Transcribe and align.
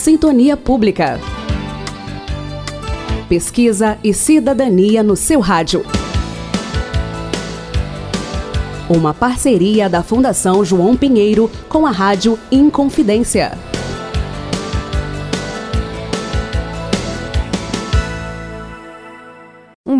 Sintonia 0.00 0.56
Pública. 0.56 1.20
Pesquisa 3.28 3.98
e 4.02 4.14
cidadania 4.14 5.02
no 5.02 5.14
seu 5.14 5.40
rádio. 5.40 5.84
Uma 8.88 9.12
parceria 9.12 9.90
da 9.90 10.02
Fundação 10.02 10.64
João 10.64 10.96
Pinheiro 10.96 11.50
com 11.68 11.86
a 11.86 11.90
Rádio 11.90 12.38
Inconfidência. 12.50 13.69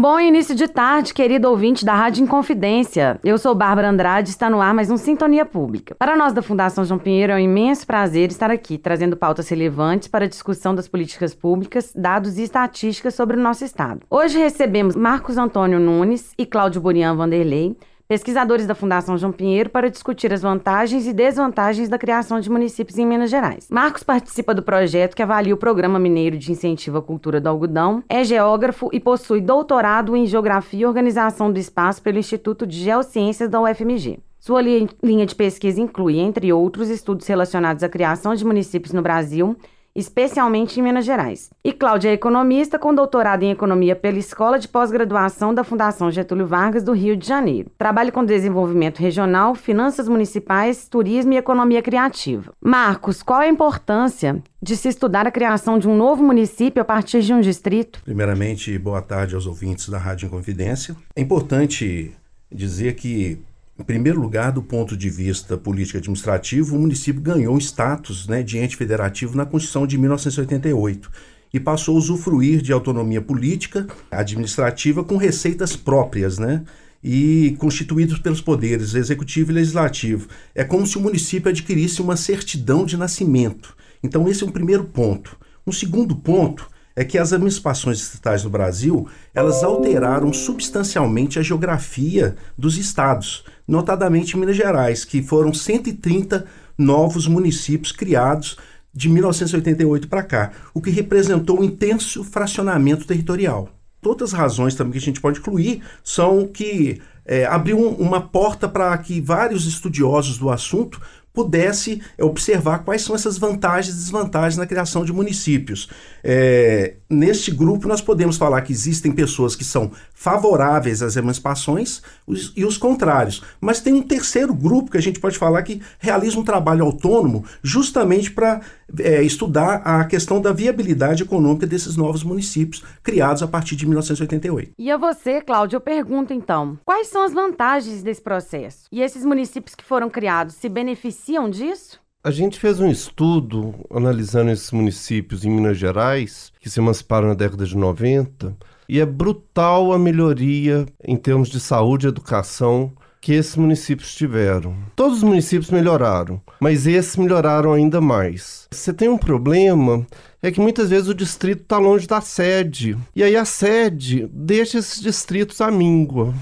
Um 0.01 0.03
bom 0.03 0.19
início 0.19 0.55
de 0.55 0.67
tarde, 0.67 1.13
querido 1.13 1.51
ouvinte 1.51 1.85
da 1.85 1.95
Rádio 1.95 2.25
Inconfidência. 2.25 3.21
Eu 3.23 3.37
sou 3.37 3.55
Bárbara 3.55 3.91
Andrade 3.91 4.31
e 4.31 4.33
está 4.33 4.49
no 4.49 4.59
ar 4.59 4.73
mais 4.73 4.91
um 4.91 4.97
Sintonia 4.97 5.45
Pública. 5.45 5.95
Para 5.95 6.17
nós 6.17 6.33
da 6.33 6.41
Fundação 6.41 6.87
João 6.87 6.99
Pinheiro 6.99 7.35
é 7.35 7.37
um 7.37 7.39
imenso 7.39 7.87
prazer 7.87 8.31
estar 8.31 8.51
aqui, 8.51 8.79
trazendo 8.79 9.15
pautas 9.15 9.47
relevantes 9.51 10.09
para 10.09 10.25
a 10.25 10.29
discussão 10.29 10.75
das 10.75 10.89
políticas 10.89 11.35
públicas, 11.35 11.93
dados 11.95 12.39
e 12.39 12.45
estatísticas 12.45 13.15
sobre 13.15 13.37
o 13.37 13.43
nosso 13.43 13.63
estado. 13.63 14.01
Hoje 14.09 14.39
recebemos 14.39 14.97
Marcos 14.97 15.37
Antônio 15.37 15.79
Nunes 15.79 16.33
e 16.39 16.47
Cláudio 16.47 16.81
Burian 16.81 17.15
Vanderlei, 17.15 17.77
pesquisadores 18.11 18.67
da 18.67 18.75
Fundação 18.75 19.17
João 19.17 19.31
Pinheiro 19.31 19.71
para 19.71 19.89
discutir 19.89 20.33
as 20.33 20.43
vantagens 20.43 21.07
e 21.07 21.13
desvantagens 21.13 21.89
da 21.89 21.97
criação 21.97 22.41
de 22.41 22.51
municípios 22.51 22.99
em 22.99 23.07
Minas 23.07 23.31
Gerais. 23.31 23.69
Marcos 23.71 24.03
participa 24.03 24.53
do 24.53 24.65
projeto 24.65 25.15
que 25.15 25.23
avalia 25.23 25.55
o 25.55 25.57
Programa 25.57 25.97
Mineiro 25.97 26.37
de 26.37 26.51
Incentivo 26.51 26.99
à 26.99 27.03
Cultura 27.03 27.41
do 27.41 27.49
Algodão, 27.49 28.03
é 28.09 28.25
geógrafo 28.25 28.91
e 28.93 28.99
possui 28.99 29.41
doutorado 29.41 30.17
em 30.17 30.27
Geografia 30.27 30.81
e 30.81 30.87
Organização 30.87 31.53
do 31.53 31.61
Espaço 31.61 32.03
pelo 32.03 32.19
Instituto 32.19 32.67
de 32.67 32.81
Geociências 32.81 33.49
da 33.49 33.61
UFMG. 33.61 34.19
Sua 34.41 34.61
linha 34.61 35.27
de 35.27 35.35
pesquisa 35.37 35.81
inclui, 35.81 36.19
entre 36.19 36.53
outros, 36.53 36.91
estudos 36.91 37.29
relacionados 37.29 37.85
à 37.85 37.89
criação 37.89 38.35
de 38.35 38.45
municípios 38.45 38.93
no 38.93 39.03
Brasil 39.03 39.57
especialmente 39.95 40.79
em 40.79 40.83
Minas 40.83 41.05
Gerais. 41.05 41.51
E 41.65 41.73
Cláudia 41.73 42.11
é 42.11 42.13
economista 42.13 42.79
com 42.79 42.95
doutorado 42.95 43.43
em 43.43 43.51
economia 43.51 43.97
pela 43.97 44.19
Escola 44.19 44.59
de 44.59 44.69
Pós-Graduação 44.69 45.53
da 45.53 45.65
Fundação 45.65 46.11
Getúlio 46.11 46.47
Vargas 46.47 46.83
do 46.83 46.93
Rio 46.93 47.17
de 47.17 47.27
Janeiro. 47.27 47.71
Trabalha 47.77 48.13
com 48.13 48.25
desenvolvimento 48.25 48.99
regional, 48.99 49.55
finanças 49.55 50.09
municipais, 50.09 50.89
turismo 50.89 51.33
e 51.33 51.37
economia 51.37 51.83
criativa. 51.83 52.53
Marcos, 52.61 53.23
qual 53.23 53.41
a 53.41 53.49
importância 53.49 54.43
de 54.63 54.77
se 54.77 54.89
estudar 54.89 55.27
a 55.27 55.31
criação 55.31 55.79
de 55.79 55.89
um 55.89 55.97
novo 55.97 56.23
município 56.23 56.83
a 56.83 56.85
partir 56.85 57.23
de 57.23 57.33
um 57.33 57.41
distrito? 57.41 58.03
Primeiramente, 58.05 58.79
boa 58.79 59.03
tarde 59.03 59.35
aos 59.35 59.47
ouvintes 59.47 59.89
da 59.89 59.99
Rádio 59.99 60.27
Inconfidência. 60.27 60.97
É 61.17 61.21
importante 61.21 62.13
dizer 62.53 62.95
que 62.95 63.39
em 63.81 63.83
primeiro 63.83 64.21
lugar, 64.21 64.53
do 64.53 64.63
ponto 64.63 64.95
de 64.95 65.09
vista 65.09 65.57
político 65.57 65.97
administrativo, 65.97 66.77
o 66.77 66.79
município 66.79 67.23
ganhou 67.23 67.57
status 67.57 68.29
né, 68.29 68.43
de 68.43 68.59
ente 68.59 68.77
federativo 68.77 69.35
na 69.35 69.47
Constituição 69.47 69.87
de 69.87 69.97
1988 69.97 71.11
e 71.53 71.59
passou 71.59 71.95
a 71.95 71.99
usufruir 71.99 72.61
de 72.61 72.75
autonomia 72.75 73.23
política, 73.23 73.87
administrativa, 74.11 75.03
com 75.03 75.17
receitas 75.17 75.77
próprias, 75.77 76.39
né? 76.39 76.63
E 77.03 77.57
constituídos 77.59 78.19
pelos 78.19 78.43
poderes 78.43 78.93
executivo 78.93 79.51
e 79.51 79.55
legislativo. 79.55 80.29
É 80.55 80.63
como 80.63 80.87
se 80.87 80.99
o 80.99 81.01
município 81.01 81.49
adquirisse 81.49 82.03
uma 82.03 82.19
certidão 82.19 82.85
de 82.85 82.99
nascimento. 82.99 83.75
Então, 84.03 84.29
esse 84.29 84.45
é 84.45 84.47
um 84.47 84.51
primeiro 84.51 84.85
ponto. 84.85 85.39
Um 85.67 85.73
segundo 85.73 86.15
ponto 86.15 86.69
é 86.95 87.05
que 87.05 87.17
as 87.17 87.33
emancipações 87.33 87.99
estatais 87.99 88.45
no 88.45 88.51
Brasil 88.51 89.09
elas 89.35 89.63
alteraram 89.63 90.33
substancialmente 90.33 91.39
a 91.39 91.43
geografia 91.43 92.37
dos 92.59 92.77
estados, 92.77 93.45
notadamente 93.71 94.37
Minas 94.37 94.57
Gerais, 94.57 95.05
que 95.05 95.23
foram 95.23 95.55
130 95.55 96.45
novos 96.77 97.29
municípios 97.29 97.93
criados 97.93 98.57
de 98.93 99.09
1988 99.09 100.09
para 100.09 100.25
cá, 100.25 100.51
o 100.75 100.81
que 100.81 100.91
representou 100.91 101.61
um 101.61 101.65
intenso 101.65 102.25
fracionamento 102.25 103.07
territorial. 103.07 103.69
Outras 104.05 104.33
razões 104.33 104.75
também 104.75 104.93
que 104.93 104.99
a 104.99 105.03
gente 105.03 105.21
pode 105.21 105.39
incluir 105.39 105.83
são 106.03 106.49
que 106.49 107.01
é, 107.25 107.45
abriu 107.45 107.79
uma 107.79 108.21
porta 108.21 108.69
para 108.69 108.97
que 108.99 109.21
vários 109.21 109.67
estudiosos 109.67 110.37
do 110.37 110.51
assunto 110.51 111.01
pudesse 111.33 112.03
observar 112.19 112.81
quais 112.81 113.03
são 113.03 113.15
essas 113.15 113.39
vantagens 113.39 113.95
e 113.95 113.99
desvantagens 113.99 114.57
na 114.57 114.67
criação 114.67 115.05
de 115.05 115.13
municípios. 115.13 115.89
É, 116.25 116.95
neste 117.09 117.51
grupo, 117.51 117.87
nós 117.87 118.01
podemos 118.01 118.37
falar 118.37 118.63
que 118.63 118.73
existem 118.73 119.13
pessoas 119.13 119.55
que 119.55 119.65
são 119.65 119.93
favoráveis 120.13 121.03
às 121.03 121.17
emancipações 121.17 122.03
os, 122.27 122.53
e 122.57 122.65
os 122.65 122.77
contrários. 122.77 123.43
Mas 123.61 123.81
tem 123.81 123.93
um 123.93 124.03
terceiro 124.03 124.53
grupo 124.53 124.91
que 124.91 124.99
a 124.99 125.03
gente 125.03 125.21
pode 125.21 125.39
falar 125.39 125.63
que 125.63 125.81
realiza 125.99 126.39
um 126.39 126.45
trabalho 126.45 126.85
autônomo 126.85 127.45
justamente 127.63 128.31
para 128.31 128.61
é, 128.99 129.23
estudar 129.23 129.83
a 129.85 130.05
questão 130.05 130.41
da 130.41 130.53
viabilidade 130.53 131.23
econômica 131.23 131.67
desses 131.67 131.97
novos 131.97 132.25
municípios 132.25 132.83
criados 133.03 133.43
a 133.43 133.49
partir 133.49 133.77
de 133.77 133.87
1988. 133.87 134.73
E 134.77 134.91
a 134.91 134.97
você, 134.97 135.41
Cláudio, 135.41 135.77
eu 135.77 135.81
pergunto 135.81 136.33
então: 136.33 136.77
quais 136.85 137.07
são 137.07 137.23
as 137.23 137.33
vantagens 137.33 138.03
desse 138.03 138.21
processo? 138.21 138.87
E 138.91 139.01
esses 139.01 139.25
municípios 139.25 139.75
que 139.75 139.85
foram 139.85 140.11
criados 140.11 140.57
se 140.57 140.69
beneficiam 140.69 141.20
disso? 141.51 142.01
A 142.23 142.31
gente 142.31 142.59
fez 142.59 142.81
um 142.81 142.91
estudo 142.91 143.75
analisando 143.91 144.51
esses 144.51 144.71
municípios 144.73 145.45
em 145.45 145.51
Minas 145.51 145.79
Gerais, 145.79 146.53
que 146.61 146.69
se 146.69 146.79
emanciparam 146.81 147.29
na 147.29 147.35
década 147.35 147.65
de 147.65 147.77
90, 147.77 148.57
e 148.89 149.01
é 149.01 149.07
brutal 149.07 149.93
a 149.93 149.99
melhoria 149.99 150.87
em 151.03 151.17
termos 151.17 151.49
de 151.49 151.61
saúde 151.61 152.07
e 152.07 152.09
educação 152.09 152.93
que 153.21 153.33
esses 153.33 153.57
municípios 153.57 154.15
tiveram. 154.15 154.75
Todos 154.97 155.19
os 155.19 155.23
municípios 155.23 155.71
melhoraram, 155.71 156.41
mas 156.59 156.87
esses 156.87 157.17
melhoraram 157.17 157.73
ainda 157.73 158.01
mais. 158.01 158.67
Você 158.71 158.93
tem 158.93 159.09
um 159.09 159.19
problema 159.19 160.07
é 160.43 160.51
que 160.51 160.61
muitas 160.61 160.89
vezes 160.89 161.09
o 161.09 161.15
distrito 161.15 161.63
está 161.63 161.79
longe 161.79 162.07
da 162.07 162.21
sede. 162.21 162.97
E 163.15 163.23
aí 163.23 163.37
a 163.37 163.45
sede 163.45 164.29
deixa 164.33 164.79
esses 164.79 165.01
distritos 165.01 165.61
à 165.61 165.71
míngua. 165.71 166.33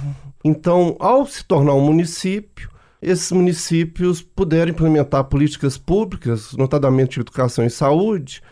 Então, 0.45 0.97
ao 1.01 1.27
se 1.27 1.45
tornar 1.45 1.75
um 1.75 1.81
município, 1.81 2.71
esses 3.01 3.31
municípios 3.33 4.21
puderam 4.21 4.71
implementar 4.71 5.25
políticas 5.25 5.79
públicas, 5.79 6.53
notadamente 6.55 7.15
de 7.15 7.21
educação 7.21 7.65
e 7.65 7.71
saúde, 7.71 8.43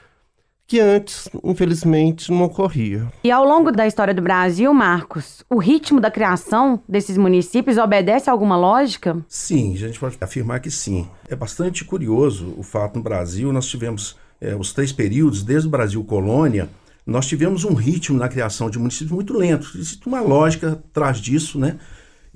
que 0.66 0.80
antes, 0.80 1.28
infelizmente, 1.44 2.30
não 2.30 2.42
ocorria. 2.42 3.06
E 3.22 3.30
ao 3.30 3.44
longo 3.44 3.70
da 3.70 3.86
história 3.86 4.12
do 4.12 4.20
Brasil, 4.20 4.72
Marcos, 4.74 5.44
o 5.48 5.58
ritmo 5.58 6.00
da 6.00 6.10
criação 6.10 6.82
desses 6.88 7.16
municípios 7.16 7.78
obedece 7.78 8.28
a 8.28 8.32
alguma 8.32 8.56
lógica? 8.56 9.16
Sim, 9.28 9.74
a 9.74 9.78
gente 9.78 9.98
pode 10.00 10.16
afirmar 10.20 10.60
que 10.60 10.70
sim. 10.70 11.08
É 11.28 11.36
bastante 11.36 11.84
curioso 11.84 12.52
o 12.56 12.64
fato 12.64 12.96
no 12.96 13.02
Brasil, 13.02 13.52
nós 13.52 13.66
tivemos 13.66 14.16
é, 14.40 14.56
os 14.56 14.72
três 14.72 14.92
períodos, 14.92 15.44
desde 15.44 15.68
o 15.68 15.70
Brasil 15.70 16.02
colônia, 16.02 16.68
nós 17.06 17.26
tivemos 17.26 17.62
um 17.62 17.72
ritmo 17.72 18.18
na 18.18 18.28
criação 18.28 18.68
de 18.68 18.78
municípios 18.80 19.12
muito 19.12 19.32
lento. 19.32 19.70
Existe 19.76 20.04
uma 20.08 20.20
lógica 20.20 20.72
atrás 20.72 21.18
disso, 21.18 21.56
né? 21.56 21.78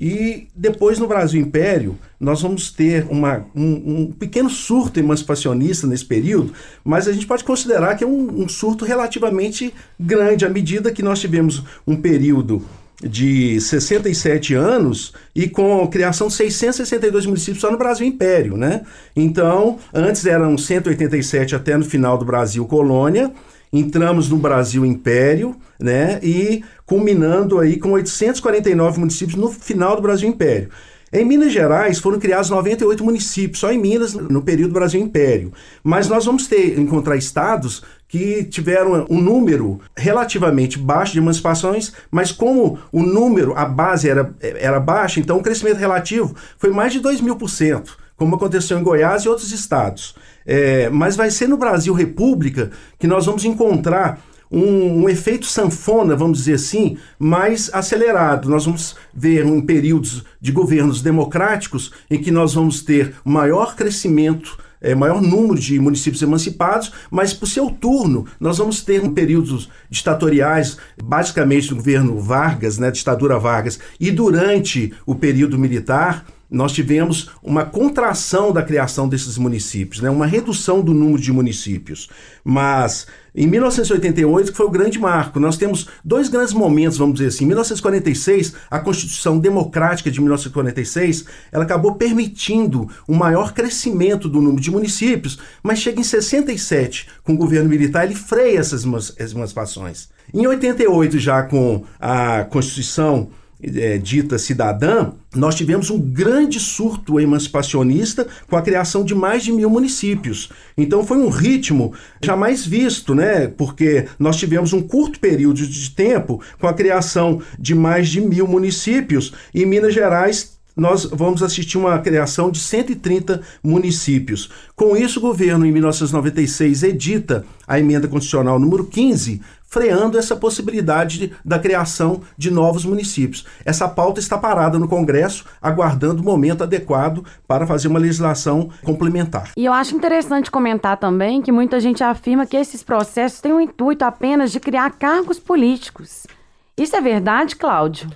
E 0.01 0.49
depois 0.57 0.99
no 0.99 1.07
Brasil 1.07 1.39
Império, 1.39 1.99
nós 2.19 2.41
vamos 2.41 2.73
ter 2.73 3.07
uma, 3.11 3.45
um, 3.55 3.65
um, 4.01 4.13
pequeno 4.13 4.49
surto 4.49 4.99
emancipacionista 4.99 5.87
nesse 5.87 6.07
período, 6.07 6.55
mas 6.83 7.07
a 7.07 7.13
gente 7.13 7.27
pode 7.27 7.45
considerar 7.45 7.95
que 7.97 8.03
é 8.03 8.07
um, 8.07 8.45
um 8.45 8.49
surto 8.49 8.87
relativamente 8.87 9.75
grande, 10.01 10.47
à 10.47 10.49
medida 10.49 10.91
que 10.91 11.03
nós 11.03 11.21
tivemos 11.21 11.63
um 11.87 11.95
período 11.95 12.65
de 13.03 13.61
67 13.61 14.55
anos 14.55 15.13
e 15.35 15.47
com 15.47 15.83
a 15.83 15.89
criação 15.89 16.29
de 16.29 16.35
662 16.35 17.27
municípios 17.27 17.61
só 17.61 17.71
no 17.71 17.77
Brasil 17.77 18.07
Império, 18.07 18.57
né? 18.57 18.81
Então, 19.15 19.79
antes 19.93 20.25
eram 20.25 20.57
187 20.57 21.55
até 21.55 21.77
no 21.77 21.85
final 21.85 22.17
do 22.17 22.25
Brasil 22.25 22.65
Colônia, 22.65 23.31
entramos 23.73 24.29
no 24.29 24.37
Brasil 24.37 24.85
Império, 24.85 25.57
né? 25.79 26.19
E 26.23 26.63
culminando 26.85 27.59
aí 27.59 27.79
com 27.79 27.93
849 27.93 28.99
municípios 28.99 29.37
no 29.37 29.49
final 29.51 29.97
do 29.97 30.03
Brasil 30.03 30.29
Império. 30.29 30.71
Em 31.13 31.25
Minas 31.25 31.53
Gerais 31.53 31.99
foram 31.99 32.21
criados 32.21 32.51
98 32.51 33.03
municípios, 33.05 33.59
só 33.59 33.73
em 33.73 33.79
Minas, 33.79 34.15
no 34.15 34.43
período 34.43 34.75
Brasil 34.75 35.01
Império. 35.01 35.53
Mas 35.83 36.09
nós 36.09 36.25
vamos 36.25 36.47
ter 36.47 36.79
encontrar 36.79 37.17
estados 37.17 37.83
que 38.07 38.45
tiveram 38.45 39.07
um 39.11 39.21
número 39.21 39.81
relativamente 39.97 40.79
baixo 40.79 41.13
de 41.13 41.19
emancipações, 41.19 41.93
mas 42.13 42.31
como 42.31 42.79
o 42.93 43.03
número, 43.03 43.55
a 43.57 43.65
base 43.65 44.09
era, 44.09 44.33
era 44.41 44.79
baixa, 44.79 45.19
então 45.19 45.39
o 45.39 45.43
crescimento 45.43 45.79
relativo 45.79 46.35
foi 46.57 46.71
mais 46.71 46.93
de 46.93 47.01
2 47.01 47.21
mil 47.21 47.35
por 47.35 47.49
cento, 47.49 47.99
como 48.17 48.37
aconteceu 48.37 48.79
em 48.79 48.83
Goiás 48.83 49.23
e 49.23 49.29
outros 49.29 49.51
estados. 49.51 50.15
É, 50.53 50.91
mas 50.91 51.15
vai 51.15 51.31
ser 51.31 51.47
no 51.47 51.57
Brasil 51.57 51.95
República 51.95 52.73
que 52.99 53.07
nós 53.07 53.25
vamos 53.25 53.45
encontrar 53.45 54.21
um, 54.51 55.05
um, 55.05 55.09
efeito 55.09 55.47
sanfona, 55.47 56.17
vamos 56.17 56.39
dizer 56.39 56.55
assim, 56.55 56.99
mais 57.21 57.71
acelerado. 57.73 58.51
Nós 58.51 58.65
vamos 58.65 58.97
ver 59.15 59.47
em 59.47 59.61
períodos 59.61 60.25
de 60.41 60.51
governos 60.51 61.03
democráticos 61.03 61.93
em 62.11 62.21
que 62.21 62.33
nós 62.33 62.55
vamos 62.55 62.83
ter 62.83 63.15
maior 63.25 63.77
crescimento 63.77 64.59
é, 64.81 64.93
maior 64.93 65.21
número 65.23 65.61
de 65.61 65.79
municípios 65.79 66.23
emancipados, 66.23 66.91
mas 67.11 67.33
por 67.35 67.47
seu 67.47 67.71
turno 67.71 68.27
nós 68.41 68.59
vamos 68.59 68.83
ter 68.83 69.01
um 69.03 69.13
períodos 69.13 69.69
ditatoriais, 69.91 70.79
basicamente 71.01 71.71
no 71.71 71.77
governo 71.77 72.19
Vargas, 72.19 72.79
né, 72.79 72.91
ditadura 72.91 73.39
Vargas, 73.39 73.79
e 74.01 74.11
durante 74.11 74.93
o 75.05 75.15
período 75.15 75.59
militar, 75.59 76.25
nós 76.51 76.73
tivemos 76.73 77.31
uma 77.43 77.65
contração 77.65 78.53
da 78.53 78.63
criação 78.63 79.09
desses 79.09 79.39
municípios, 79.39 80.01
né? 80.01 80.11
uma 80.11 80.27
redução 80.27 80.81
do 80.81 80.93
número 80.93 81.23
de 81.23 81.33
municípios. 81.33 82.09
Mas 82.43 83.07
em 83.35 83.47
1988, 83.47 84.51
que 84.51 84.57
foi 84.57 84.67
o 84.67 84.71
grande 84.71 84.99
marco, 84.99 85.39
nós 85.39 85.57
temos 85.57 85.87
dois 86.05 86.29
grandes 86.29 86.53
momentos, 86.53 86.99
vamos 86.99 87.15
dizer 87.15 87.29
assim. 87.29 87.45
Em 87.45 87.49
1946, 87.49 88.55
a 88.69 88.81
Constituição 88.81 89.39
Democrática 89.39 90.11
de 90.11 90.21
1946, 90.21 91.27
ela 91.53 91.63
acabou 91.63 91.95
permitindo 91.95 92.89
um 93.09 93.15
maior 93.15 93.53
crescimento 93.53 94.29
do 94.29 94.41
número 94.41 94.61
de 94.61 94.71
municípios, 94.71 95.39
mas 95.63 95.79
chega 95.79 96.01
em 96.01 96.05
67, 96.05 97.07
com 97.23 97.35
o 97.35 97.37
governo 97.37 97.69
militar, 97.69 98.05
ele 98.05 98.17
freia 98.17 98.59
essas 98.59 98.85
emancipações. 98.85 100.09
Em 100.35 100.47
88, 100.47 101.19
já 101.19 101.43
com 101.43 101.85
a 102.01 102.45
Constituição 102.45 103.31
é, 103.63 103.99
dita 103.99 104.39
cidadã, 104.39 105.13
nós 105.35 105.55
tivemos 105.55 105.91
um 105.91 105.99
grande 105.99 106.59
surto 106.59 107.21
emancipacionista 107.21 108.27
com 108.49 108.57
a 108.57 108.63
criação 108.63 109.05
de 109.05 109.15
mais 109.15 109.43
de 109.43 109.53
mil 109.53 109.71
municípios. 109.71 110.51
Então 110.77 111.05
foi 111.05 111.19
um 111.19 111.29
ritmo 111.29 111.93
jamais 112.23 112.67
visto, 112.67 113.15
né? 113.15 113.47
Porque 113.47 114.07
nós 114.19 114.37
tivemos 114.37 114.73
um 114.73 114.83
curto 114.83 115.21
período 115.21 115.67
de 115.67 115.91
tempo 115.91 116.41
com 116.59 116.67
a 116.67 116.75
criação 116.75 117.41
de 117.59 117.75
mais 117.75 118.09
de 118.09 118.21
mil 118.21 118.47
municípios. 118.47 119.33
E 119.55 119.65
Minas 119.65 119.95
Gerais 119.95 120.60
nós 120.81 121.05
vamos 121.05 121.43
assistir 121.43 121.77
uma 121.77 121.99
criação 121.99 122.51
de 122.51 122.59
130 122.59 123.43
municípios. 123.63 124.49
Com 124.75 124.97
isso, 124.97 125.19
o 125.19 125.23
governo, 125.23 125.67
em 125.67 125.71
1996, 125.71 126.83
edita 126.83 127.45
a 127.69 127.79
emenda 127.79 128.09
constitucional 128.09 128.59
número 128.59 128.87
15, 128.87 129.43
freando 129.63 130.19
essa 130.19 130.35
possibilidade 130.35 131.19
de, 131.19 131.33
da 131.45 131.59
criação 131.59 132.23
de 132.35 132.51
novos 132.51 132.87
municípios. 132.87 133.45
Essa 133.63 133.87
pauta 133.87 134.21
está 134.21 134.39
parada 134.39 134.79
no 134.79 134.89
Congresso, 134.89 135.45
aguardando 135.61 136.23
o 136.23 136.25
momento 136.25 136.65
adequado 136.65 137.27
para 137.47 137.67
fazer 137.67 137.89
uma 137.89 137.99
legislação 137.99 138.71
complementar. 138.83 139.51
E 139.59 139.67
eu 139.67 139.75
acho 139.75 139.95
interessante 139.95 140.51
comentar 140.51 140.97
também 140.97 141.43
que 141.43 141.53
muita 141.53 141.79
gente 141.79 142.03
afirma 142.03 142.47
que 142.47 142.57
esses 142.57 142.83
processos 142.83 143.43
têm 143.43 143.53
o 143.53 143.61
intuito 143.61 144.03
apenas 144.03 144.51
de 144.51 144.59
criar 144.59 144.93
cargos 144.93 145.39
políticos. 145.39 146.27
Isso 146.75 146.97
é 146.97 147.01
verdade, 147.03 147.55
Cláudio? 147.55 148.11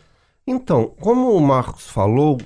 Então, 0.47 0.93
como 1.01 1.33
o 1.33 1.41
Marcos 1.41 1.89
falou, 1.89 2.39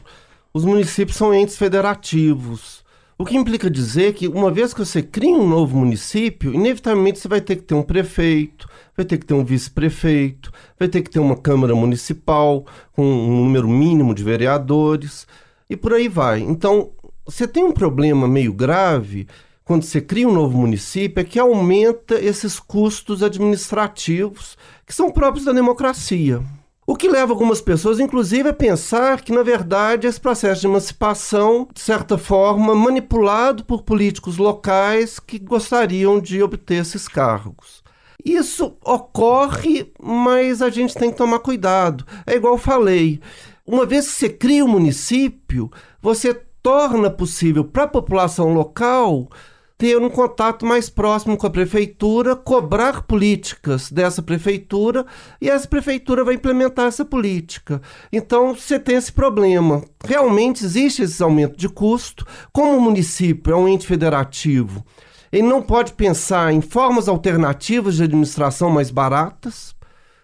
os 0.54 0.64
municípios 0.64 1.16
são 1.16 1.34
entes 1.34 1.56
federativos. 1.56 2.84
O 3.18 3.24
que 3.24 3.36
implica 3.36 3.68
dizer 3.68 4.14
que, 4.14 4.28
uma 4.28 4.52
vez 4.52 4.72
que 4.72 4.78
você 4.78 5.02
cria 5.02 5.34
um 5.34 5.48
novo 5.48 5.76
município, 5.76 6.54
inevitavelmente 6.54 7.18
você 7.18 7.26
vai 7.26 7.40
ter 7.40 7.56
que 7.56 7.62
ter 7.62 7.74
um 7.74 7.82
prefeito, 7.82 8.68
vai 8.96 9.04
ter 9.04 9.18
que 9.18 9.26
ter 9.26 9.34
um 9.34 9.44
vice-prefeito, 9.44 10.52
vai 10.78 10.86
ter 10.86 11.02
que 11.02 11.10
ter 11.10 11.18
uma 11.18 11.36
Câmara 11.36 11.74
Municipal 11.74 12.64
com 12.92 13.04
um 13.04 13.44
número 13.44 13.68
mínimo 13.68 14.14
de 14.14 14.22
vereadores 14.22 15.26
e 15.68 15.76
por 15.76 15.92
aí 15.92 16.06
vai. 16.06 16.40
Então, 16.40 16.92
você 17.26 17.48
tem 17.48 17.64
um 17.64 17.72
problema 17.72 18.28
meio 18.28 18.52
grave 18.52 19.26
quando 19.64 19.82
você 19.82 20.00
cria 20.00 20.28
um 20.28 20.32
novo 20.32 20.56
município, 20.56 21.20
é 21.20 21.24
que 21.24 21.38
aumenta 21.38 22.14
esses 22.14 22.60
custos 22.60 23.22
administrativos 23.22 24.56
que 24.86 24.94
são 24.94 25.10
próprios 25.10 25.44
da 25.44 25.52
democracia. 25.52 26.40
O 26.90 26.96
que 26.96 27.06
leva 27.06 27.34
algumas 27.34 27.60
pessoas, 27.60 28.00
inclusive, 28.00 28.48
a 28.48 28.54
pensar 28.54 29.20
que, 29.20 29.30
na 29.30 29.42
verdade, 29.42 30.06
esse 30.06 30.18
processo 30.18 30.62
de 30.62 30.68
emancipação, 30.68 31.68
de 31.70 31.82
certa 31.82 32.16
forma, 32.16 32.74
manipulado 32.74 33.62
por 33.62 33.82
políticos 33.82 34.38
locais 34.38 35.20
que 35.20 35.38
gostariam 35.38 36.18
de 36.18 36.42
obter 36.42 36.80
esses 36.80 37.06
cargos. 37.06 37.82
Isso 38.24 38.74
ocorre, 38.82 39.92
mas 40.02 40.62
a 40.62 40.70
gente 40.70 40.94
tem 40.94 41.10
que 41.10 41.18
tomar 41.18 41.40
cuidado. 41.40 42.06
É 42.26 42.36
igual 42.36 42.54
eu 42.54 42.58
falei: 42.58 43.20
uma 43.66 43.84
vez 43.84 44.06
que 44.06 44.12
você 44.12 44.30
cria 44.30 44.64
um 44.64 44.68
município, 44.68 45.70
você 46.00 46.32
torna 46.62 47.10
possível 47.10 47.64
para 47.64 47.82
a 47.82 47.88
população 47.88 48.54
local 48.54 49.28
ter 49.78 49.96
um 49.96 50.10
contato 50.10 50.66
mais 50.66 50.90
próximo 50.90 51.36
com 51.36 51.46
a 51.46 51.50
prefeitura, 51.50 52.34
cobrar 52.34 53.02
políticas 53.02 53.92
dessa 53.92 54.20
prefeitura 54.20 55.06
e 55.40 55.48
essa 55.48 55.68
prefeitura 55.68 56.24
vai 56.24 56.34
implementar 56.34 56.86
essa 56.86 57.04
política. 57.04 57.80
Então 58.12 58.56
você 58.56 58.76
tem 58.76 58.96
esse 58.96 59.12
problema. 59.12 59.84
Realmente 60.04 60.64
existe 60.64 61.02
esse 61.02 61.22
aumento 61.22 61.56
de 61.56 61.68
custo. 61.68 62.26
Como 62.52 62.76
o 62.76 62.80
município 62.80 63.52
é 63.52 63.56
um 63.56 63.68
ente 63.68 63.86
federativo, 63.86 64.84
ele 65.30 65.46
não 65.46 65.62
pode 65.62 65.92
pensar 65.92 66.52
em 66.52 66.60
formas 66.60 67.08
alternativas 67.08 67.96
de 67.96 68.02
administração 68.02 68.70
mais 68.70 68.90
baratas. 68.90 69.76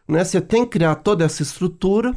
Né? 0.08 0.24
Você 0.24 0.40
tem 0.40 0.64
que 0.64 0.72
criar 0.72 0.96
toda 0.96 1.24
essa 1.24 1.42
estrutura 1.42 2.12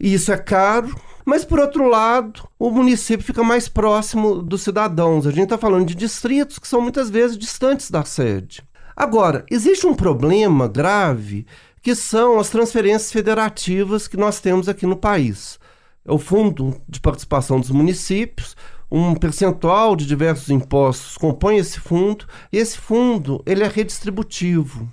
e 0.00 0.14
isso 0.14 0.32
é 0.32 0.38
caro. 0.38 0.98
Mas, 1.28 1.44
por 1.44 1.60
outro 1.60 1.86
lado, 1.86 2.48
o 2.58 2.70
município 2.70 3.22
fica 3.22 3.42
mais 3.42 3.68
próximo 3.68 4.40
dos 4.40 4.62
cidadãos. 4.62 5.26
A 5.26 5.30
gente 5.30 5.42
está 5.42 5.58
falando 5.58 5.84
de 5.84 5.94
distritos 5.94 6.58
que 6.58 6.66
são 6.66 6.80
muitas 6.80 7.10
vezes 7.10 7.36
distantes 7.36 7.90
da 7.90 8.02
sede. 8.02 8.62
Agora, 8.96 9.44
existe 9.50 9.86
um 9.86 9.92
problema 9.92 10.66
grave 10.66 11.46
que 11.82 11.94
são 11.94 12.38
as 12.38 12.48
transferências 12.48 13.12
federativas 13.12 14.08
que 14.08 14.16
nós 14.16 14.40
temos 14.40 14.70
aqui 14.70 14.86
no 14.86 14.96
país. 14.96 15.58
É 16.02 16.10
o 16.10 16.16
Fundo 16.16 16.80
de 16.88 16.98
Participação 16.98 17.60
dos 17.60 17.70
Municípios, 17.70 18.56
um 18.90 19.14
percentual 19.14 19.96
de 19.96 20.06
diversos 20.06 20.48
impostos 20.48 21.18
compõe 21.18 21.58
esse 21.58 21.78
fundo, 21.78 22.24
e 22.50 22.56
esse 22.56 22.78
fundo 22.78 23.42
ele 23.44 23.62
é 23.62 23.68
redistributivo. 23.68 24.88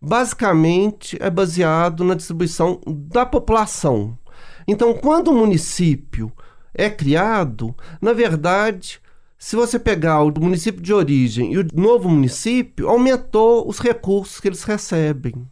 Basicamente, 0.00 1.18
é 1.20 1.28
baseado 1.28 2.02
na 2.04 2.14
distribuição 2.14 2.80
da 2.86 3.26
população. 3.26 4.16
Então, 4.66 4.94
quando 4.94 5.28
o 5.28 5.36
município 5.36 6.32
é 6.74 6.90
criado, 6.90 7.74
na 8.00 8.12
verdade, 8.12 9.00
se 9.38 9.56
você 9.56 9.78
pegar 9.78 10.22
o 10.22 10.32
município 10.40 10.82
de 10.82 10.92
origem 10.92 11.52
e 11.52 11.58
o 11.58 11.66
novo 11.74 12.08
município, 12.08 12.88
aumentou 12.88 13.68
os 13.68 13.78
recursos 13.78 14.40
que 14.40 14.48
eles 14.48 14.64
recebem. 14.64 15.46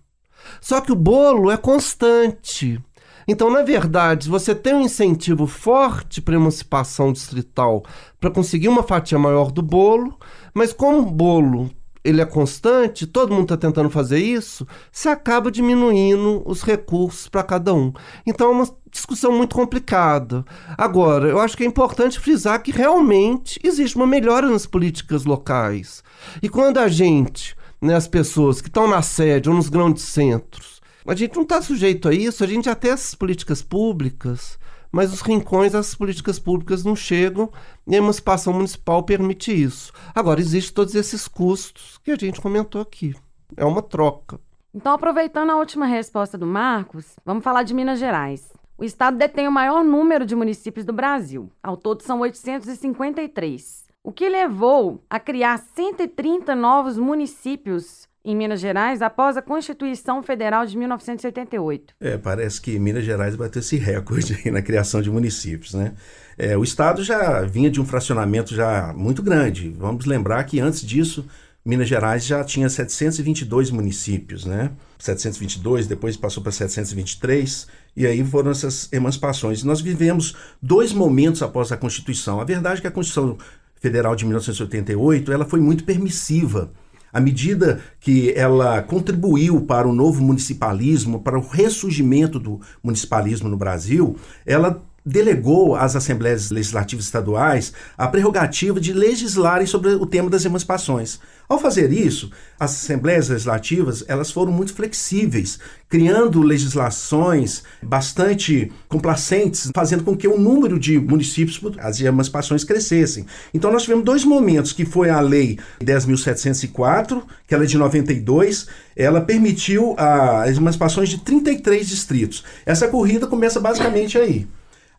Só 0.61 0.81
que 0.81 0.91
o 0.91 0.97
bolo 0.97 1.50
é 1.50 1.56
constante. 1.56 2.81
Então, 3.29 3.50
na 3.50 3.62
verdade, 3.62 4.29
você 4.29 4.55
tem 4.55 4.75
um 4.75 4.81
incentivo 4.81 5.47
forte 5.47 6.20
para 6.20 6.35
emancipação 6.35 7.12
distrital 7.12 7.85
para 8.20 8.31
conseguir 8.31 8.69
uma 8.69 8.82
fatia 8.82 9.19
maior 9.19 9.53
do 9.53 9.62
bolo, 9.62 10.19
mas 10.53 10.73
como 10.73 10.99
o 10.99 11.11
bolo 11.11 11.70
ele 12.04 12.20
é 12.20 12.25
constante, 12.25 13.06
todo 13.06 13.32
mundo 13.32 13.44
está 13.44 13.56
tentando 13.56 13.88
fazer 13.88 14.19
isso, 14.19 14.66
se 14.90 15.08
acaba 15.08 15.50
diminuindo 15.50 16.43
os 16.44 16.62
recursos 16.62 17.28
para 17.28 17.43
cada 17.43 17.72
um. 17.72 17.93
Então 18.26 18.49
é 18.49 18.50
uma 18.50 18.69
discussão 18.90 19.32
muito 19.32 19.54
complicada. 19.54 20.44
Agora, 20.76 21.28
eu 21.28 21.38
acho 21.38 21.56
que 21.56 21.62
é 21.62 21.66
importante 21.66 22.19
frisar 22.19 22.62
que 22.62 22.72
realmente 22.72 23.60
existe 23.62 23.96
uma 23.96 24.06
melhora 24.06 24.49
nas 24.49 24.66
políticas 24.66 25.25
locais. 25.25 26.02
E 26.42 26.49
quando 26.49 26.78
a 26.78 26.88
gente, 26.88 27.56
né, 27.80 27.94
as 27.94 28.09
pessoas 28.09 28.61
que 28.61 28.68
estão 28.68 28.88
na 28.88 29.00
sede 29.00 29.49
ou 29.49 29.54
nos 29.54 29.68
grandes 29.68 30.02
centros, 30.02 30.80
a 31.06 31.14
gente 31.14 31.35
não 31.35 31.42
está 31.42 31.61
sujeito 31.61 32.09
a 32.09 32.14
isso, 32.14 32.44
a 32.44 32.47
gente 32.47 32.73
tem 32.76 32.90
essas 32.90 33.14
políticas 33.14 33.62
públicas 33.62 34.59
mas 34.92 35.12
os 35.12 35.22
rincões 35.22 35.72
das 35.72 35.94
políticas 35.94 36.38
públicas 36.38 36.84
não 36.84 36.94
chegam 36.94 37.50
e 37.87 37.94
a 37.94 37.99
emancipação 37.99 38.52
municipal 38.52 39.02
permite 39.02 39.50
isso. 39.50 39.92
Agora, 40.14 40.40
existem 40.40 40.75
todos 40.75 40.94
esses 40.94 41.26
custos 41.26 41.99
que 42.04 42.11
a 42.11 42.16
gente 42.16 42.40
comentou 42.40 42.80
aqui. 42.80 43.14
É 43.56 43.64
uma 43.64 43.82
troca. 43.82 44.38
Então, 44.75 44.92
aproveitando 44.92 45.50
a 45.50 45.56
última 45.56 45.87
resposta 45.87 46.37
do 46.37 46.46
Marcos, 46.46 47.16
vamos 47.25 47.42
falar 47.42 47.62
de 47.62 47.75
Minas 47.75 47.99
Gerais. 47.99 48.52
O 48.76 48.84
estado 48.84 49.16
detém 49.16 49.49
o 49.49 49.52
maior 49.52 49.82
número 49.84 50.26
de 50.26 50.34
municípios 50.34 50.84
do 50.84 50.92
Brasil. 50.92 51.50
Ao 51.62 51.76
todo, 51.76 52.02
são 52.02 52.20
853. 52.20 53.87
O 54.02 54.11
que 54.11 54.28
levou 54.28 55.04
a 55.08 55.20
criar 55.20 55.58
130 55.58 56.54
novos 56.56 56.99
municípios 56.99 58.08
em 58.25 58.37
Minas 58.37 58.61
Gerais 58.61 59.02
após 59.02 59.37
a 59.37 59.43
Constituição 59.43 60.23
Federal 60.23 60.64
de 60.64 60.76
1988. 60.76 61.95
É, 62.00 62.17
parece 62.17 62.61
que 62.61 62.79
Minas 62.79 63.05
Gerais 63.05 63.35
bateu 63.35 63.61
esse 63.61 63.76
recorde 63.76 64.50
na 64.50 64.62
criação 64.62 65.02
de 65.02 65.11
municípios, 65.11 65.75
né? 65.75 65.93
É, 66.38 66.57
o 66.57 66.62
estado 66.62 67.02
já 67.02 67.43
vinha 67.43 67.71
de 67.71 67.81
um 67.81 67.85
fracionamento 67.85 68.55
já 68.55 68.93
muito 68.97 69.23
grande. 69.23 69.75
Vamos 69.79 70.07
lembrar 70.07 70.45
que 70.45 70.61
antes 70.61 70.81
disso, 70.81 71.26
Minas 71.64 71.88
Gerais 71.88 72.25
já 72.25 72.43
tinha 72.43 72.69
722 72.69 73.71
municípios, 73.71 74.45
né? 74.45 74.71
722, 74.99 75.87
depois 75.87 76.17
passou 76.17 76.43
para 76.43 76.52
723, 76.52 77.67
e 77.97 78.07
aí 78.07 78.25
foram 78.25 78.50
essas 78.50 78.88
emancipações. 78.93 79.62
Nós 79.62 79.81
vivemos 79.81 80.37
dois 80.61 80.93
momentos 80.93 81.43
após 81.43 81.71
a 81.71 81.76
Constituição. 81.76 82.41
A 82.41 82.45
verdade 82.45 82.79
é 82.79 82.81
que 82.83 82.87
a 82.87 82.91
Constituição 82.91 83.37
Federal 83.76 84.14
de 84.14 84.25
1988 84.25 85.33
ela 85.33 85.45
foi 85.45 85.61
muito 85.61 85.85
permissiva 85.85 86.73
à 87.12 87.21
medida 87.21 87.81
que 88.00 88.33
ela 88.35 88.83
contribuiu 88.83 89.61
para 89.61 89.87
o 89.87 89.95
novo 89.95 90.23
municipalismo, 90.23 91.21
para 91.21 91.38
o 91.38 91.47
ressurgimento 91.47 92.38
do 92.38 92.61
municipalismo 92.83 93.49
no 93.49 93.57
Brasil, 93.57 94.16
ela 94.47 94.83
delegou 95.04 95.75
às 95.75 95.97
assembleias 95.97 96.50
legislativas 96.50 97.04
estaduais 97.04 97.73
a 97.99 98.06
prerrogativa 98.06 98.80
de 98.80 98.92
legislarem 98.92 99.66
sobre 99.66 99.90
o 99.90 100.06
tema 100.06 100.30
das 100.30 100.44
emancipações. 100.44 101.18
Ao 101.49 101.59
fazer 101.59 101.92
isso, 101.92 102.30
as 102.59 102.71
assembleias 102.71 103.28
legislativas 103.28 104.04
elas 104.09 104.30
foram 104.30 104.52
muito 104.52 104.73
flexíveis, 104.73 105.59
criando 105.88 106.40
legislações 106.40 107.62
bastante 107.82 108.73
complacentes, 108.88 109.71
fazendo 109.75 110.04
com 110.04 110.16
que 110.16 110.26
o 110.26 110.38
número 110.38 110.78
de 110.78 110.99
municípios 110.99 111.61
as 111.78 112.00
emancipações 112.00 112.64
crescessem. 112.64 113.26
Então 113.52 113.71
nós 113.71 113.82
tivemos 113.82 114.04
dois 114.04 114.25
momentos, 114.25 114.73
que 114.73 114.87
foi 114.87 115.11
a 115.11 115.21
lei 115.21 115.59
10.704, 115.82 117.23
que 117.47 117.54
ela 117.54 117.64
é 117.64 117.66
de 117.66 117.76
92, 117.76 118.68
ela 118.97 119.21
permitiu 119.21 119.94
as 119.99 120.56
emancipações 120.56 121.09
de 121.09 121.18
33 121.18 121.87
distritos. 121.87 122.44
Essa 122.64 122.88
corrida 122.88 123.26
começa 123.26 123.61
basicamente 123.61 124.16
aí. 124.16 124.47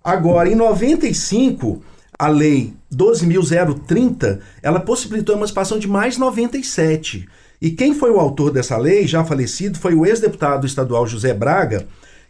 Agora, 0.04 0.50
em 0.50 0.56
95, 0.56 1.82
a 2.20 2.28
lei 2.28 2.74
12.030, 2.94 4.40
ela 4.62 4.80
possibilitou 4.80 5.34
a 5.34 5.38
emancipação 5.38 5.80
de 5.80 5.88
mais 5.88 6.18
97. 6.18 7.28
E 7.62 7.72
quem 7.72 7.94
foi 7.94 8.12
o 8.12 8.20
autor 8.20 8.52
dessa 8.52 8.78
lei, 8.78 9.08
já 9.08 9.24
falecido, 9.24 9.80
foi 9.80 9.96
o 9.96 10.06
ex-deputado 10.06 10.68
estadual 10.68 11.08
José 11.08 11.34
Braga, 11.34 11.88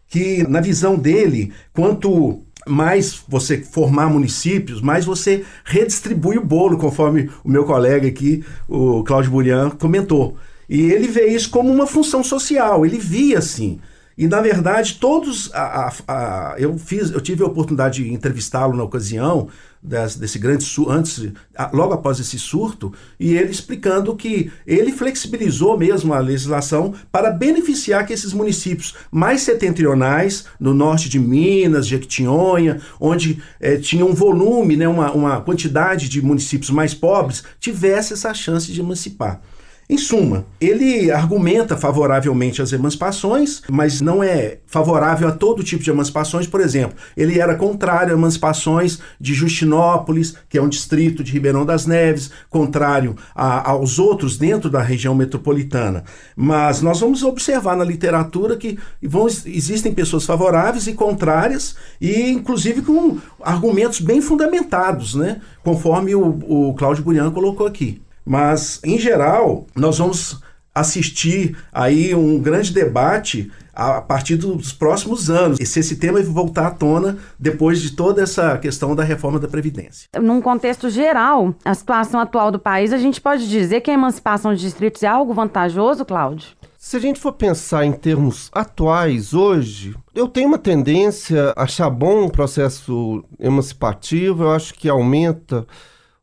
que, 0.07 0.47
na 0.47 0.61
visão 0.61 0.95
dele, 0.95 1.51
quanto 1.73 2.41
mais 2.67 3.23
você 3.27 3.57
formar 3.57 4.09
municípios, 4.09 4.79
mais 4.79 5.05
você 5.05 5.43
redistribui 5.65 6.37
o 6.37 6.45
bolo, 6.45 6.77
conforme 6.77 7.29
o 7.43 7.49
meu 7.49 7.65
colega 7.65 8.07
aqui, 8.07 8.43
o 8.69 9.03
Cláudio 9.03 9.31
Burian, 9.31 9.71
comentou. 9.71 10.37
E 10.69 10.81
ele 10.91 11.07
vê 11.07 11.25
isso 11.27 11.49
como 11.49 11.71
uma 11.71 11.87
função 11.87 12.23
social, 12.23 12.85
ele 12.85 12.99
via 12.99 13.39
assim. 13.39 13.79
E 14.17 14.27
na 14.27 14.41
verdade, 14.41 14.97
todos. 14.99 15.49
A, 15.53 15.87
a, 15.87 15.93
a, 16.07 16.55
eu, 16.59 16.77
fiz, 16.77 17.11
eu 17.11 17.21
tive 17.21 17.43
a 17.43 17.47
oportunidade 17.47 18.03
de 18.03 18.13
entrevistá-lo 18.13 18.75
na 18.75 18.83
ocasião 18.83 19.49
desse, 19.83 20.19
desse 20.19 20.39
grande 20.39 20.65
antes, 20.87 21.27
logo 21.73 21.93
após 21.93 22.19
esse 22.19 22.39
surto, 22.39 22.93
e 23.19 23.35
ele 23.35 23.51
explicando 23.51 24.15
que 24.15 24.51
ele 24.65 24.91
flexibilizou 24.91 25.77
mesmo 25.77 26.13
a 26.13 26.19
legislação 26.19 26.93
para 27.11 27.29
beneficiar 27.29 28.05
que 28.05 28.13
esses 28.13 28.33
municípios 28.33 28.95
mais 29.11 29.41
setentrionais, 29.41 30.45
no 30.59 30.73
norte 30.73 31.09
de 31.09 31.19
Minas, 31.19 31.87
Jequitinhonha, 31.87 32.81
onde 32.99 33.41
é, 33.59 33.77
tinha 33.77 34.05
um 34.05 34.13
volume, 34.13 34.77
né, 34.77 34.87
uma, 34.87 35.11
uma 35.11 35.41
quantidade 35.41 36.07
de 36.07 36.21
municípios 36.21 36.69
mais 36.69 36.93
pobres, 36.93 37.43
tivesse 37.59 38.13
essa 38.13 38.33
chance 38.33 38.71
de 38.71 38.79
emancipar. 38.79 39.41
Em 39.89 39.97
suma, 39.97 40.45
ele 40.61 41.11
argumenta 41.11 41.75
favoravelmente 41.75 42.61
às 42.61 42.71
emancipações, 42.71 43.61
mas 43.69 43.99
não 43.99 44.23
é 44.23 44.59
favorável 44.65 45.27
a 45.27 45.31
todo 45.31 45.63
tipo 45.63 45.83
de 45.83 45.89
emancipações. 45.89 46.47
Por 46.47 46.61
exemplo, 46.61 46.97
ele 47.17 47.37
era 47.37 47.55
contrário 47.55 48.13
a 48.13 48.17
emancipações 48.17 48.99
de 49.19 49.33
Justinópolis, 49.33 50.35
que 50.47 50.57
é 50.57 50.61
um 50.61 50.69
distrito 50.69 51.21
de 51.21 51.33
Ribeirão 51.33 51.65
das 51.65 51.85
Neves, 51.85 52.31
contrário 52.49 53.15
a, 53.35 53.71
aos 53.71 53.99
outros 53.99 54.37
dentro 54.37 54.69
da 54.69 54.81
região 54.81 55.13
metropolitana. 55.13 56.05
Mas 56.33 56.81
nós 56.81 57.01
vamos 57.01 57.21
observar 57.21 57.75
na 57.75 57.83
literatura 57.83 58.55
que 58.55 58.79
vão, 59.01 59.27
existem 59.27 59.93
pessoas 59.93 60.25
favoráveis 60.25 60.87
e 60.87 60.93
contrárias, 60.93 61.75
e 61.99 62.29
inclusive 62.29 62.81
com 62.81 63.17
argumentos 63.41 63.99
bem 63.99 64.21
fundamentados, 64.21 65.13
né? 65.13 65.41
conforme 65.61 66.15
o, 66.15 66.39
o 66.69 66.73
Cláudio 66.73 67.03
Burian 67.03 67.31
colocou 67.31 67.67
aqui. 67.67 68.01
Mas, 68.25 68.79
em 68.83 68.97
geral, 68.97 69.67
nós 69.75 69.97
vamos 69.97 70.41
assistir 70.73 71.55
aí 71.71 72.15
um 72.15 72.39
grande 72.39 72.73
debate 72.73 73.51
a 73.73 74.01
partir 74.01 74.35
dos 74.35 74.71
próximos 74.71 75.29
anos. 75.29 75.59
E 75.59 75.65
se 75.65 75.79
esse 75.79 75.95
tema 75.95 76.21
voltar 76.21 76.67
à 76.67 76.71
tona 76.71 77.17
depois 77.39 77.81
de 77.81 77.91
toda 77.91 78.21
essa 78.21 78.57
questão 78.57 78.95
da 78.95 79.03
reforma 79.03 79.39
da 79.39 79.47
Previdência. 79.47 80.07
Num 80.21 80.41
contexto 80.41 80.89
geral, 80.89 81.55
a 81.65 81.73
situação 81.73 82.19
atual 82.19 82.51
do 82.51 82.59
país, 82.59 82.93
a 82.93 82.97
gente 82.97 83.19
pode 83.19 83.49
dizer 83.49 83.81
que 83.81 83.89
a 83.89 83.93
emancipação 83.93 84.53
de 84.53 84.61
distritos 84.61 85.01
é 85.01 85.07
algo 85.07 85.33
vantajoso, 85.33 86.05
Cláudio? 86.05 86.49
Se 86.77 86.97
a 86.97 86.99
gente 86.99 87.19
for 87.19 87.31
pensar 87.31 87.85
em 87.85 87.93
termos 87.93 88.49
atuais, 88.53 89.33
hoje, 89.33 89.95
eu 90.13 90.27
tenho 90.27 90.49
uma 90.49 90.57
tendência 90.57 91.53
a 91.55 91.63
achar 91.63 91.89
bom 91.89 92.25
o 92.25 92.29
processo 92.29 93.23
emancipativo, 93.39 94.43
eu 94.43 94.51
acho 94.51 94.73
que 94.73 94.89
aumenta 94.89 95.65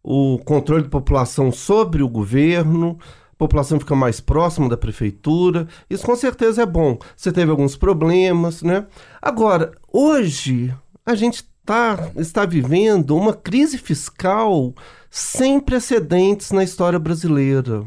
o 0.03 0.39
controle 0.45 0.85
da 0.85 0.89
população 0.89 1.53
sobre 1.53 2.03
o 2.03 2.09
governo, 2.09 2.99
a 3.33 3.37
população 3.37 3.79
fica 3.79 3.95
mais 3.95 4.21
próxima 4.21 4.69
da 4.69 4.77
prefeitura. 4.77 5.67
Isso 5.89 6.05
com 6.05 6.17
certeza 6.17 6.63
é 6.63 6.67
bom. 6.67 6.99
Você 7.17 7.33
teve 7.33 7.51
alguns 7.51 7.77
problemas, 7.77 8.63
né? 8.63 8.87
Agora, 9.21 9.73
hoje 9.93 10.75
a 11.05 11.15
gente 11.15 11.45
tá, 11.65 12.11
está 12.17 12.45
vivendo 12.45 13.17
uma 13.17 13.33
crise 13.33 13.79
fiscal 13.79 14.75
sem 15.11 15.59
precedentes 15.59 16.51
na 16.53 16.65
história 16.65 16.99
brasileira. 16.99 17.85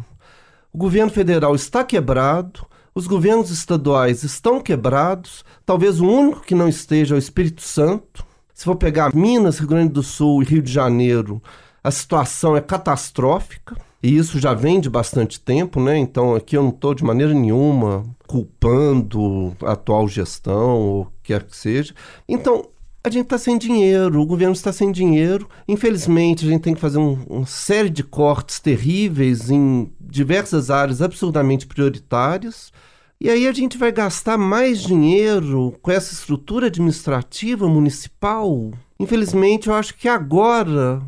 O 0.71 0.77
governo 0.77 1.11
federal 1.11 1.53
está 1.53 1.83
quebrado, 1.83 2.65
os 2.95 3.07
governos 3.07 3.49
estaduais 3.49 4.23
estão 4.23 4.59
quebrados, 4.59 5.45
talvez 5.65 5.99
o 5.99 6.05
único 6.05 6.41
que 6.41 6.55
não 6.55 6.67
esteja 6.67 7.15
é 7.15 7.17
o 7.17 7.19
Espírito 7.19 7.61
Santo. 7.61 8.25
Se 8.53 8.65
for 8.65 8.75
pegar 8.75 9.15
Minas, 9.15 9.59
Rio 9.59 9.67
Grande 9.67 9.93
do 9.93 10.03
Sul 10.03 10.41
e 10.41 10.45
Rio 10.45 10.61
de 10.61 10.71
Janeiro, 10.71 11.41
a 11.83 11.91
situação 11.91 12.55
é 12.55 12.61
catastrófica. 12.61 13.75
E 14.01 14.17
isso 14.17 14.39
já 14.39 14.53
vem 14.53 14.79
de 14.79 14.89
bastante 14.89 15.39
tempo, 15.39 15.81
né? 15.81 15.97
Então 15.97 16.35
aqui 16.35 16.57
eu 16.57 16.63
não 16.63 16.69
estou 16.69 16.93
de 16.93 17.03
maneira 17.03 17.33
nenhuma 17.33 18.03
culpando 18.27 19.55
a 19.63 19.71
atual 19.71 20.07
gestão 20.07 20.77
ou 20.77 21.01
o 21.01 21.05
que 21.05 21.33
quer 21.33 21.43
que 21.43 21.55
seja. 21.55 21.93
Então 22.27 22.67
a 23.05 23.09
gente 23.09 23.25
está 23.25 23.37
sem 23.37 23.57
dinheiro, 23.57 24.21
o 24.21 24.25
governo 24.25 24.53
está 24.53 24.71
sem 24.71 24.91
dinheiro. 24.91 25.49
Infelizmente, 25.67 26.45
a 26.45 26.49
gente 26.49 26.61
tem 26.61 26.73
que 26.73 26.79
fazer 26.79 26.99
um, 26.99 27.21
uma 27.29 27.45
série 27.45 27.89
de 27.89 28.01
cortes 28.01 28.59
terríveis 28.59 29.49
em 29.49 29.91
diversas 29.99 30.69
áreas 30.69 31.01
absurdamente 31.01 31.67
prioritárias. 31.67 32.71
E 33.19 33.29
aí 33.29 33.47
a 33.47 33.51
gente 33.53 33.77
vai 33.77 33.91
gastar 33.91 34.37
mais 34.37 34.81
dinheiro 34.81 35.77
com 35.81 35.91
essa 35.91 36.13
estrutura 36.13 36.67
administrativa 36.67 37.67
municipal. 37.67 38.71
Infelizmente, 38.99 39.67
eu 39.67 39.75
acho 39.75 39.95
que 39.95 40.07
agora 40.07 41.01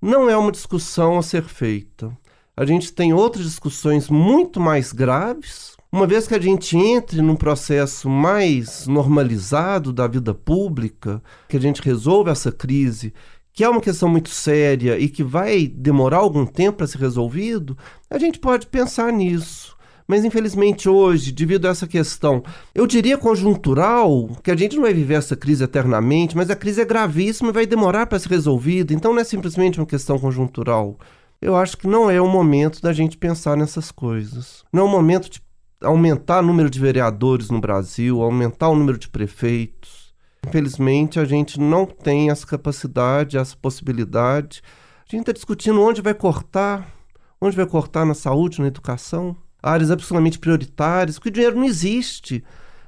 não 0.00 0.28
é 0.28 0.36
uma 0.36 0.52
discussão 0.52 1.18
a 1.18 1.22
ser 1.22 1.42
feita. 1.42 2.16
A 2.56 2.64
gente 2.64 2.92
tem 2.92 3.12
outras 3.12 3.44
discussões 3.44 4.08
muito 4.08 4.60
mais 4.60 4.92
graves. 4.92 5.76
Uma 5.90 6.06
vez 6.06 6.26
que 6.26 6.34
a 6.34 6.40
gente 6.40 6.76
entre 6.76 7.22
num 7.22 7.36
processo 7.36 8.10
mais 8.10 8.86
normalizado 8.86 9.92
da 9.92 10.06
vida 10.06 10.34
pública, 10.34 11.22
que 11.48 11.56
a 11.56 11.60
gente 11.60 11.80
resolve 11.80 12.30
essa 12.30 12.52
crise, 12.52 13.14
que 13.52 13.64
é 13.64 13.68
uma 13.68 13.80
questão 13.80 14.08
muito 14.08 14.28
séria 14.28 14.98
e 14.98 15.08
que 15.08 15.22
vai 15.22 15.66
demorar 15.66 16.18
algum 16.18 16.44
tempo 16.44 16.78
para 16.78 16.86
ser 16.86 16.98
resolvido, 16.98 17.76
a 18.10 18.18
gente 18.18 18.38
pode 18.38 18.66
pensar 18.66 19.12
nisso. 19.12 19.77
Mas 20.08 20.24
infelizmente 20.24 20.88
hoje, 20.88 21.30
devido 21.30 21.66
a 21.66 21.68
essa 21.68 21.86
questão, 21.86 22.42
eu 22.74 22.86
diria 22.86 23.18
conjuntural, 23.18 24.26
que 24.42 24.50
a 24.50 24.56
gente 24.56 24.74
não 24.76 24.84
vai 24.84 24.94
viver 24.94 25.14
essa 25.14 25.36
crise 25.36 25.62
eternamente, 25.62 26.34
mas 26.34 26.48
a 26.48 26.56
crise 26.56 26.80
é 26.80 26.84
gravíssima 26.86 27.50
e 27.50 27.52
vai 27.52 27.66
demorar 27.66 28.06
para 28.06 28.18
ser 28.18 28.30
resolvida, 28.30 28.94
então 28.94 29.12
não 29.12 29.20
é 29.20 29.24
simplesmente 29.24 29.78
uma 29.78 29.86
questão 29.86 30.18
conjuntural. 30.18 30.98
Eu 31.42 31.54
acho 31.54 31.76
que 31.76 31.86
não 31.86 32.10
é 32.10 32.18
o 32.18 32.26
momento 32.26 32.80
da 32.80 32.90
gente 32.90 33.18
pensar 33.18 33.54
nessas 33.54 33.92
coisas. 33.92 34.64
Não 34.72 34.84
é 34.84 34.86
o 34.86 34.90
momento 34.90 35.28
de 35.28 35.42
aumentar 35.82 36.40
o 36.40 36.46
número 36.46 36.70
de 36.70 36.80
vereadores 36.80 37.50
no 37.50 37.60
Brasil, 37.60 38.22
aumentar 38.22 38.70
o 38.70 38.74
número 38.74 38.96
de 38.96 39.10
prefeitos. 39.10 40.14
Infelizmente, 40.46 41.20
a 41.20 41.26
gente 41.26 41.60
não 41.60 41.84
tem 41.84 42.30
essa 42.30 42.46
capacidade, 42.46 43.36
essa 43.36 43.54
possibilidade. 43.54 44.62
A 45.06 45.10
gente 45.10 45.20
está 45.20 45.32
discutindo 45.32 45.82
onde 45.82 46.00
vai 46.00 46.14
cortar, 46.14 46.90
onde 47.38 47.54
vai 47.54 47.66
cortar 47.66 48.06
na 48.06 48.14
saúde, 48.14 48.60
na 48.60 48.68
educação 48.68 49.36
áreas 49.68 49.90
absolutamente 49.90 50.38
prioritárias, 50.38 51.16
porque 51.16 51.28
o 51.28 51.32
dinheiro 51.32 51.56
não 51.56 51.64
existe. 51.64 52.42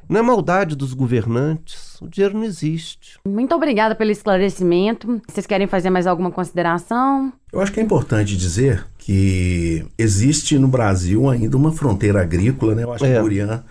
Não 0.08 0.18
é 0.18 0.22
maldade 0.22 0.74
dos 0.74 0.92
governantes, 0.92 2.00
o 2.00 2.08
dinheiro 2.08 2.36
não 2.36 2.42
existe. 2.42 3.16
Muito 3.24 3.54
obrigada 3.54 3.94
pelo 3.94 4.10
esclarecimento. 4.10 5.22
Vocês 5.28 5.46
querem 5.46 5.68
fazer 5.68 5.88
mais 5.88 6.04
alguma 6.04 6.32
consideração? 6.32 7.32
Eu 7.52 7.60
acho 7.60 7.70
que 7.70 7.78
é 7.78 7.82
importante 7.82 8.36
dizer 8.36 8.84
que 8.98 9.86
existe 9.96 10.58
no 10.58 10.66
Brasil 10.66 11.30
ainda 11.30 11.56
uma 11.56 11.70
fronteira 11.70 12.20
agrícola, 12.20 12.74
né? 12.74 12.82
Eu 12.82 12.92
acho 12.92 13.04
é. 13.04 13.14
que 13.14 13.20
o 13.20 13.22
Urian 13.22 13.62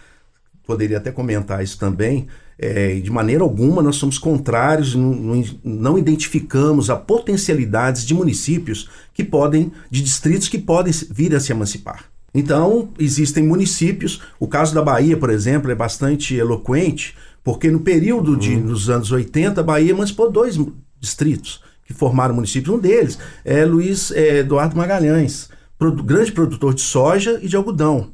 poderia 0.66 0.98
até 0.98 1.12
comentar 1.12 1.62
isso 1.62 1.78
também. 1.78 2.28
É, 2.58 2.96
de 2.96 3.10
maneira 3.10 3.44
alguma 3.44 3.82
nós 3.82 3.96
somos 3.96 4.18
contrários, 4.18 4.94
não, 4.94 5.13
não, 5.13 5.44
não, 5.63 5.98
identificamos 5.98 6.89
a 6.89 6.96
potencialidades 6.96 8.06
de 8.06 8.13
municípios 8.13 8.89
que 9.13 9.24
podem, 9.24 9.72
de 9.89 10.01
distritos 10.01 10.48
que 10.48 10.58
podem 10.58 10.94
vir 11.10 11.34
a 11.36 11.39
se 11.39 11.51
emancipar. 11.51 12.09
Então, 12.34 12.90
existem 13.00 13.44
municípios, 13.44 14.22
o 14.40 14.48
caso 14.48 14.74
da 14.74 14.82
Bahia, 14.82 15.18
por 15.18 15.30
exemplo, 15.30 15.72
é 15.72 15.76
bastante 15.76 16.36
eloquente, 16.36 17.16
porque 17.44 17.72
no 17.72 17.80
período 17.80 18.38
de, 18.38 18.56
uhum. 18.56 18.68
dos 18.68 18.90
anos 18.90 19.12
80, 19.12 19.62
a 19.62 19.64
Bahia 19.64 19.92
emancipou 19.92 20.32
dois 20.32 20.60
distritos 21.00 21.62
que 21.86 21.94
formaram 21.94 22.36
municípios. 22.36 22.74
Um 22.74 22.80
deles 22.80 23.18
é 23.44 23.66
Luiz 23.66 24.12
é, 24.12 24.40
Eduardo 24.40 24.78
Magalhães, 24.78 25.50
produ 25.78 26.04
grande 26.04 26.32
produtor 26.32 26.74
de 26.74 26.82
soja 26.82 27.40
e 27.42 27.48
de 27.48 27.56
algodão. 27.56 28.12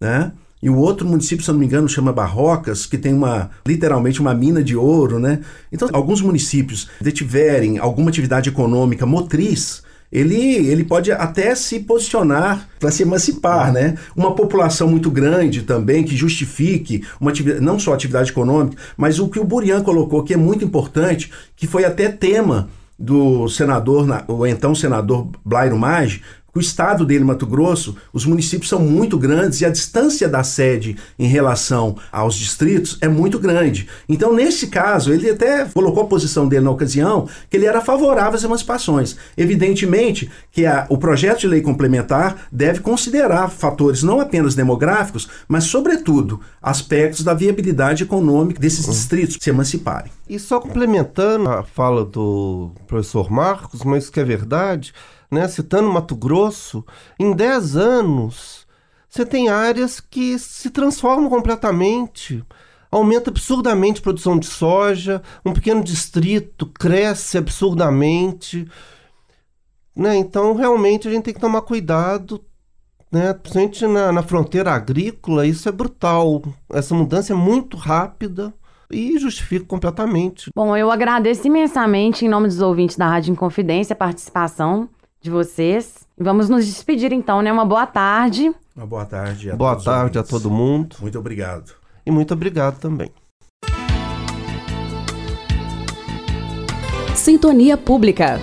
Né? 0.00 0.32
e 0.62 0.70
o 0.70 0.76
outro 0.76 1.06
município, 1.06 1.44
se 1.44 1.50
eu 1.50 1.54
não 1.54 1.58
me 1.58 1.66
engano, 1.66 1.88
chama 1.88 2.12
Barrocas, 2.12 2.86
que 2.86 2.96
tem 2.96 3.12
uma 3.12 3.50
literalmente 3.66 4.20
uma 4.20 4.32
mina 4.32 4.62
de 4.62 4.76
ouro, 4.76 5.18
né? 5.18 5.40
Então, 5.72 5.88
alguns 5.92 6.22
municípios 6.22 6.88
detiverem 7.00 7.78
alguma 7.78 8.10
atividade 8.10 8.48
econômica 8.48 9.04
motriz, 9.04 9.82
ele, 10.12 10.36
ele 10.68 10.84
pode 10.84 11.10
até 11.10 11.54
se 11.54 11.80
posicionar 11.80 12.68
para 12.78 12.90
se 12.90 13.02
emancipar, 13.02 13.72
né? 13.72 13.96
Uma 14.14 14.34
população 14.34 14.86
muito 14.86 15.10
grande 15.10 15.62
também 15.62 16.04
que 16.04 16.14
justifique 16.14 17.02
uma 17.18 17.32
não 17.60 17.78
só 17.78 17.94
atividade 17.94 18.30
econômica, 18.30 18.76
mas 18.96 19.18
o 19.18 19.28
que 19.28 19.40
o 19.40 19.44
Burian 19.44 19.82
colocou 19.82 20.22
que 20.22 20.34
é 20.34 20.36
muito 20.36 20.64
importante, 20.64 21.32
que 21.56 21.66
foi 21.66 21.84
até 21.84 22.10
tema 22.10 22.68
do 22.98 23.48
senador, 23.48 24.06
o 24.28 24.46
então 24.46 24.74
senador 24.74 25.28
Blairo 25.44 25.78
Maggi, 25.78 26.22
o 26.54 26.60
estado 26.60 27.06
dele, 27.06 27.24
Mato 27.24 27.46
Grosso, 27.46 27.96
os 28.12 28.26
municípios 28.26 28.68
são 28.68 28.78
muito 28.78 29.16
grandes 29.18 29.60
e 29.60 29.64
a 29.64 29.70
distância 29.70 30.28
da 30.28 30.44
sede 30.44 30.96
em 31.18 31.26
relação 31.26 31.96
aos 32.10 32.34
distritos 32.34 32.98
é 33.00 33.08
muito 33.08 33.38
grande. 33.38 33.88
Então, 34.06 34.34
nesse 34.34 34.66
caso, 34.66 35.12
ele 35.14 35.30
até 35.30 35.64
colocou 35.64 36.02
a 36.02 36.06
posição 36.06 36.46
dele 36.46 36.64
na 36.64 36.70
ocasião 36.70 37.26
que 37.48 37.56
ele 37.56 37.64
era 37.64 37.80
favorável 37.80 38.34
às 38.34 38.44
emancipações. 38.44 39.16
Evidentemente 39.36 40.30
que 40.50 40.66
a, 40.66 40.86
o 40.90 40.98
projeto 40.98 41.40
de 41.40 41.48
lei 41.48 41.62
complementar 41.62 42.48
deve 42.52 42.80
considerar 42.80 43.48
fatores 43.48 44.02
não 44.02 44.20
apenas 44.20 44.54
demográficos, 44.54 45.28
mas, 45.48 45.64
sobretudo, 45.64 46.40
aspectos 46.60 47.24
da 47.24 47.32
viabilidade 47.32 48.02
econômica 48.02 48.60
desses 48.60 48.84
distritos 48.84 49.38
se 49.40 49.48
emanciparem. 49.48 50.12
E 50.28 50.38
só 50.38 50.60
complementando 50.60 51.48
a 51.48 51.62
fala 51.62 52.04
do 52.04 52.72
professor 52.86 53.30
Marcos, 53.30 53.82
mas 53.84 54.10
que 54.10 54.20
é 54.20 54.24
verdade 54.24 54.92
né, 55.32 55.48
citando 55.48 55.90
Mato 55.90 56.14
Grosso, 56.14 56.84
em 57.18 57.32
10 57.32 57.76
anos 57.76 58.66
você 59.08 59.26
tem 59.26 59.48
áreas 59.48 60.00
que 60.00 60.38
se 60.38 60.70
transformam 60.70 61.28
completamente. 61.28 62.42
Aumenta 62.90 63.28
absurdamente 63.28 64.00
a 64.00 64.02
produção 64.02 64.38
de 64.38 64.46
soja, 64.46 65.22
um 65.44 65.52
pequeno 65.52 65.82
distrito 65.82 66.64
cresce 66.66 67.36
absurdamente. 67.36 68.66
Né? 69.94 70.16
Então, 70.16 70.54
realmente, 70.54 71.08
a 71.08 71.10
gente 71.10 71.24
tem 71.24 71.34
que 71.34 71.40
tomar 71.40 71.60
cuidado, 71.60 72.42
né? 73.10 73.34
principalmente 73.34 73.86
na, 73.86 74.12
na 74.12 74.22
fronteira 74.22 74.72
agrícola, 74.72 75.46
isso 75.46 75.68
é 75.68 75.72
brutal. 75.72 76.42
Essa 76.70 76.94
mudança 76.94 77.34
é 77.34 77.36
muito 77.36 77.76
rápida 77.76 78.52
e 78.90 79.18
justifico 79.18 79.66
completamente. 79.66 80.50
Bom, 80.56 80.74
eu 80.74 80.90
agradeço 80.90 81.46
imensamente, 81.46 82.24
em 82.24 82.28
nome 82.28 82.48
dos 82.48 82.62
ouvintes 82.62 82.96
da 82.96 83.08
Rádio 83.08 83.32
Inconfidência, 83.32 83.92
a 83.92 83.96
participação 83.96 84.88
de 85.22 85.30
vocês. 85.30 86.06
Vamos 86.18 86.48
nos 86.48 86.66
despedir 86.66 87.12
então, 87.12 87.40
né? 87.40 87.52
Uma 87.52 87.64
boa 87.64 87.86
tarde. 87.86 88.52
Uma 88.76 88.86
boa 88.86 89.04
tarde 89.06 89.50
a 89.50 89.56
Boa 89.56 89.76
tarde 89.76 90.18
a 90.18 90.22
todo 90.22 90.50
mundo. 90.50 90.96
Muito 91.00 91.18
obrigado. 91.18 91.72
E 92.04 92.10
muito 92.10 92.34
obrigado 92.34 92.78
também. 92.78 93.10
Sintonia 97.14 97.76
Pública. 97.76 98.40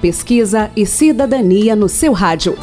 Pesquisa 0.00 0.70
e 0.76 0.84
cidadania 0.84 1.76
no 1.76 1.88
seu 1.88 2.12
rádio. 2.12 2.56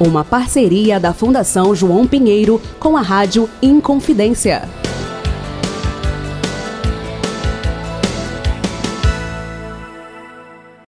Uma 0.00 0.24
parceria 0.24 0.98
da 0.98 1.12
Fundação 1.12 1.74
João 1.74 2.06
Pinheiro 2.06 2.60
com 2.80 2.96
a 2.96 3.02
Rádio 3.02 3.48
Inconfidência. 3.62 4.81